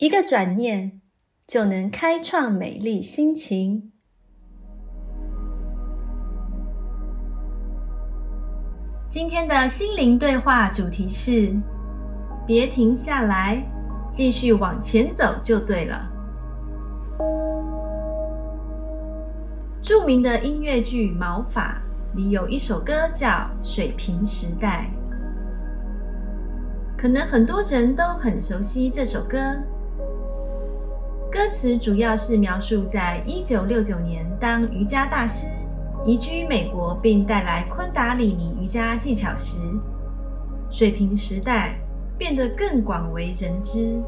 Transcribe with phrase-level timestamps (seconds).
[0.00, 1.02] 一个转念
[1.46, 3.92] 就能开创美丽心情。
[9.10, 11.54] 今天的心灵对话主题是：
[12.46, 13.62] 别停下来，
[14.10, 16.10] 继续往前走就对了。
[19.82, 21.74] 著名的音乐剧《毛发》。
[22.16, 23.28] 里有一首歌叫
[23.62, 24.90] 《水平时代》，
[26.98, 29.36] 可能很多人都很熟悉这首歌。
[31.30, 35.46] 歌词主要是描述在一九六九年，当瑜伽大师
[36.04, 39.60] 移居美国，并带来昆达里尼瑜伽技巧时，
[40.68, 41.78] 水平时代
[42.18, 44.02] 变得更广为人知。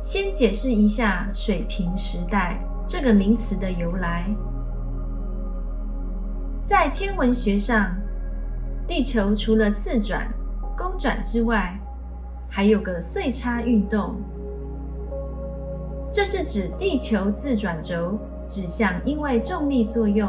[0.00, 4.34] 先解释一下“水平时代”这个名词的由来。
[6.64, 7.94] 在天文学上，
[8.86, 10.26] 地球除了自转、
[10.74, 11.78] 公转之外，
[12.48, 14.16] 还有个岁差运动。
[16.10, 20.28] 这是指地球自转轴指向因为重力作用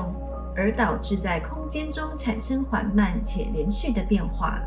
[0.56, 4.60] 而导致在空间中产生缓慢且连续的变化。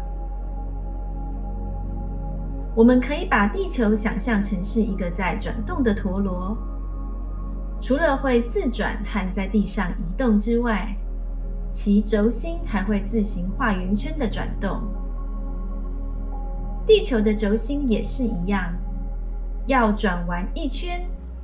[2.74, 6.56] 我们可以把地球想象成是一个在转动的陀螺，
[7.82, 10.96] 除了会自转和在地上移动之外，
[11.70, 14.80] 其轴心还会自行画圆圈的转动，
[16.86, 18.72] 地球的轴心也是一样，
[19.66, 21.00] 要转完一圈，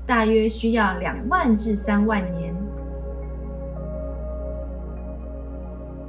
[0.07, 2.55] 大约需要两万至三万年。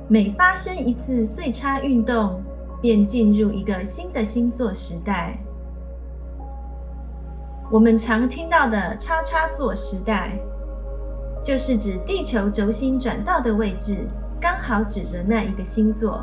[0.08, 2.42] 每发生一次岁差运动，
[2.82, 5.38] 便进入一个新的星座时代。
[7.72, 10.38] 我们常听到的“叉叉座时代”。
[11.42, 14.06] 就是指地球轴心转到的位置
[14.42, 16.22] 刚好指着那一个星座，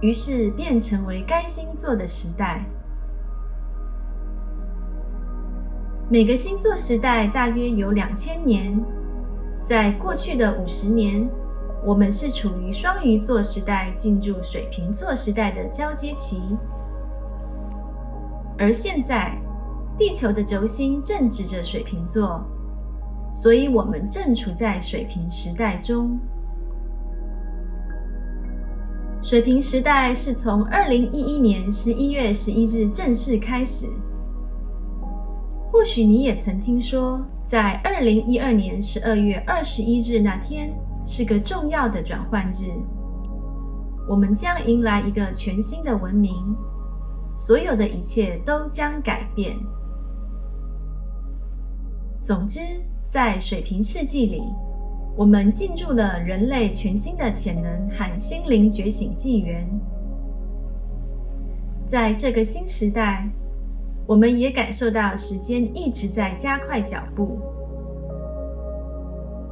[0.00, 2.64] 于是便成为该星座的时代。
[6.10, 8.82] 每个星座时代大约有两千年，
[9.62, 11.28] 在过去的五十年，
[11.84, 16.40] 我们是处于双鱼座时代进入水瓶座时代的交接期，
[18.56, 19.38] 而现在
[19.98, 22.42] 地球的轴心正指着水瓶座。
[23.34, 26.18] 所以，我们正处在水瓶时代中。
[29.20, 33.86] 水瓶时代是从二零一一年十一月十一日正式开始。
[35.70, 40.72] 或许你也曾听说，在二零一二年十二月二十一日那天
[41.06, 42.72] 是个重要的转换日，
[44.08, 46.32] 我们将迎来一个全新的文明，
[47.34, 49.56] 所有的一切都将改变。
[52.20, 52.60] 总之。
[53.10, 54.42] 在水平世纪里，
[55.16, 59.66] 我们进入了人类全新的潜能和心灵觉醒纪元。
[61.86, 63.26] 在这个新时代，
[64.08, 67.38] 我们也感受到时间一直在加快脚步。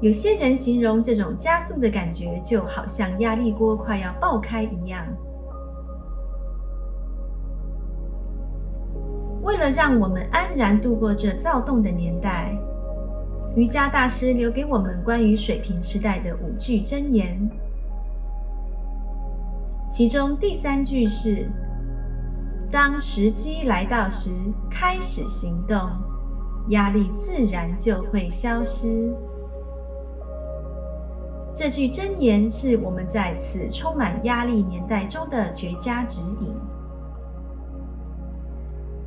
[0.01, 5.07] 有些人形容这种加速的感觉，就好像压力锅快要爆开一样。
[9.43, 12.57] 为了让我们安然度过这躁动的年代。
[13.57, 17.51] 瑜伽大师留给我们关于水平时代的五句箴言，
[19.91, 21.47] 其中第三句是
[22.77, 24.31] ：“当时机来到时，
[24.71, 25.79] 开始行动，
[26.69, 29.15] 压力自然就会消失。”
[31.57, 36.55] 这句箴言是我们在此充满压力年代中的绝佳指引。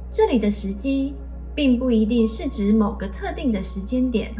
[0.09, 1.13] 这里的时机。
[1.55, 4.33] 并不一定是指某个特定的时间点，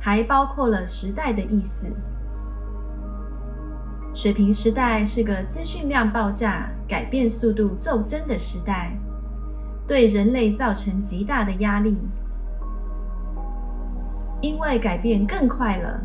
[0.00, 1.86] 还包括了时代的意思。
[4.12, 8.92] 水平时代是个资讯量爆炸、改变速度骤增的时代，
[9.86, 11.96] 对人类造成极大的压力。
[14.40, 16.02] 因为改变更快了，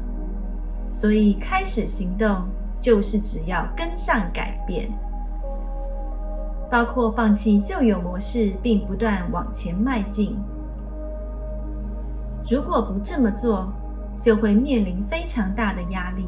[0.89, 2.45] 所以开始行动
[2.79, 4.91] 就是只要跟上改变。
[6.69, 10.37] 包括放弃旧有模式，并不断往前迈进。
[12.49, 13.71] 如果不这么做，
[14.17, 16.27] 就会面临非常大的压力。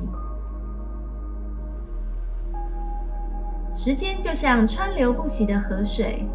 [3.78, 6.28] 时间就像川流不息的河水，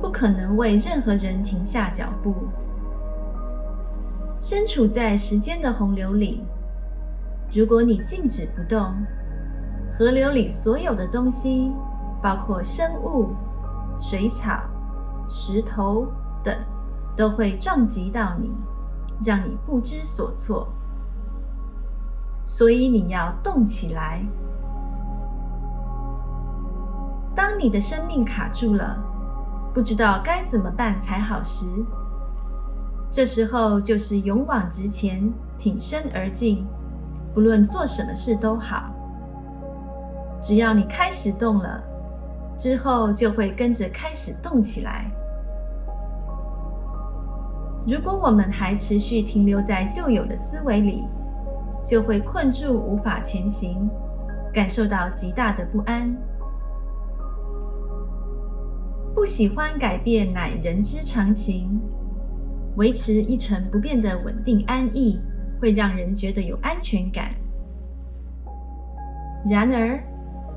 [0.00, 2.34] 不可能为任何人停下脚步。
[4.40, 6.42] 身处在时间的洪流里，
[7.52, 8.92] 如果你静止不动，
[9.96, 11.70] 河流里所有的东西，
[12.20, 13.28] 包括生物、
[13.96, 14.64] 水草、
[15.28, 16.08] 石头
[16.42, 16.52] 等，
[17.16, 18.50] 都会撞击到你，
[19.24, 20.66] 让你不知所措。
[22.44, 24.26] 所以你要动起来。
[27.34, 29.02] 当你的生命卡住了，
[29.74, 31.66] 不知道该怎么办才好时，
[33.10, 36.66] 这时候就是勇往直前，挺身而进，
[37.34, 38.90] 不论做什么事都好。
[40.40, 41.82] 只要你开始动了，
[42.58, 45.10] 之后就会跟着开始动起来。
[47.86, 51.04] 如果我们还持续停留在旧有的思维里，
[51.82, 53.88] 就会困住，无法前行，
[54.52, 56.16] 感受到极大的不安。
[59.22, 61.80] 不喜欢改变乃人之常情，
[62.74, 65.20] 维持一成不变的稳定安逸，
[65.60, 67.32] 会让人觉得有安全感。
[69.48, 69.96] 然而，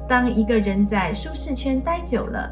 [0.09, 2.49] 当一个人在舒适圈待久了，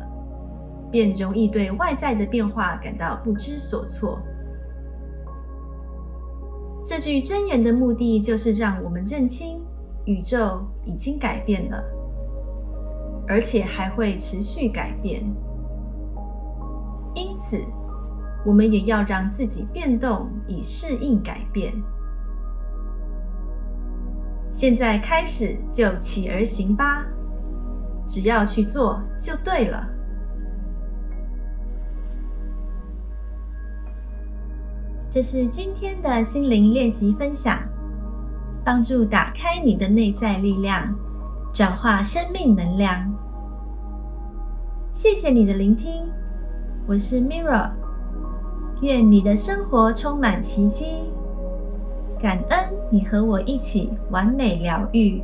[0.92, 4.21] 便容易对外在的变化感到不知所措。
[6.86, 9.60] 这句箴言的目的，就是让我们认清
[10.06, 11.83] 宇宙已经改变了，
[13.27, 15.24] 而且还会持续改变。
[17.45, 17.62] 此，
[18.45, 21.74] 我们也要让自己变动，以适应改变。
[24.50, 27.06] 现在开始就起而行吧，
[28.07, 29.86] 只要去做就对了。
[35.10, 37.60] 这是今天的心灵练习分享，
[38.63, 40.96] 帮助打开你的内在力量，
[41.54, 43.13] 转化生命能量。
[44.94, 46.06] 谢谢你的聆听。
[46.85, 47.69] 我是 Mirra，
[48.81, 51.13] 愿你的生活充满奇迹，
[52.19, 52.59] 感恩
[52.91, 55.24] 你和我一起完美疗愈。